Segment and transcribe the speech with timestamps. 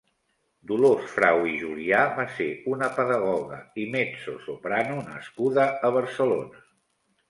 [0.69, 6.69] Dolors Frau i Julià va ser una pedagoga i mezzosoprano nascuda a Barcelona.